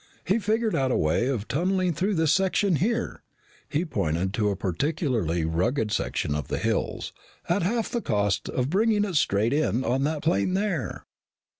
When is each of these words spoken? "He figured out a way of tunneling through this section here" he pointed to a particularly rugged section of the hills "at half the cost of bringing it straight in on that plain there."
"He 0.25 0.39
figured 0.39 0.75
out 0.75 0.89
a 0.89 0.97
way 0.97 1.27
of 1.27 1.47
tunneling 1.47 1.93
through 1.93 2.15
this 2.15 2.33
section 2.33 2.77
here" 2.77 3.21
he 3.69 3.85
pointed 3.85 4.33
to 4.33 4.49
a 4.49 4.55
particularly 4.55 5.45
rugged 5.45 5.91
section 5.91 6.33
of 6.33 6.47
the 6.47 6.57
hills 6.57 7.13
"at 7.47 7.61
half 7.61 7.91
the 7.91 8.01
cost 8.01 8.49
of 8.49 8.71
bringing 8.71 9.05
it 9.05 9.13
straight 9.13 9.53
in 9.53 9.83
on 9.83 10.03
that 10.05 10.23
plain 10.23 10.55
there." 10.55 11.05